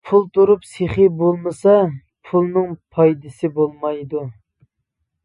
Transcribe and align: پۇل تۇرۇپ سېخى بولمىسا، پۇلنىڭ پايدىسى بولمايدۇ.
پۇل 0.09 0.23
تۇرۇپ 0.35 0.63
سېخى 0.69 1.03
بولمىسا، 1.19 1.75
پۇلنىڭ 2.29 2.71
پايدىسى 2.97 3.51
بولمايدۇ. 3.59 4.23